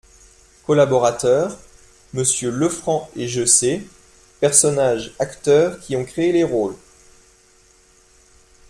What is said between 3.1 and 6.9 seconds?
et JESSÉ PERSONNAGES Acteurs qui ont créé les rôles.